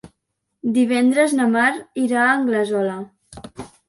[0.77, 1.67] Divendres na Mar
[2.05, 2.97] irà a Anglesola.